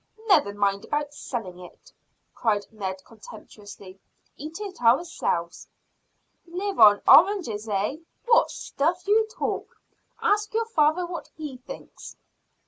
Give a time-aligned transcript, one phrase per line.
[0.27, 1.91] Never mind about selling it,"
[2.33, 3.99] cried Ned contemptuously.
[4.35, 5.67] "Eat it ourselves."
[6.47, 7.97] "Live on oranges, eh?
[8.25, 9.77] What stuff you talk!
[10.19, 12.15] Ask your father what he thinks."